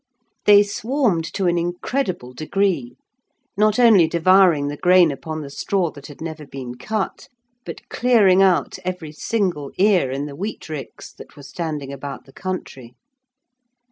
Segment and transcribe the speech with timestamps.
[0.45, 2.97] They swarmed to an incredible degree,
[3.55, 7.27] not only devouring the grain upon the straw that had never been cut,
[7.65, 12.33] but clearing out every single ear in the wheat ricks that were standing about the
[12.33, 12.95] country.